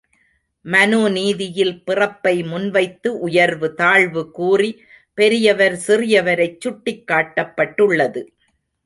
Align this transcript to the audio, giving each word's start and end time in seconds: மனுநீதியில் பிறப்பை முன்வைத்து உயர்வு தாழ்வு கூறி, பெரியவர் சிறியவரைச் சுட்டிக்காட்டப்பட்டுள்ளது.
மனுநீதியில் 0.65 1.73
பிறப்பை 1.83 2.33
முன்வைத்து 2.43 3.09
உயர்வு 3.19 3.73
தாழ்வு 3.73 4.23
கூறி, 4.31 4.71
பெரியவர் 5.17 5.77
சிறியவரைச் 5.87 6.57
சுட்டிக்காட்டப்பட்டுள்ளது. 6.63 8.23